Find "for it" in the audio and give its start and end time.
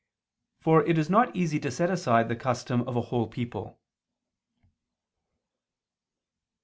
0.61-0.97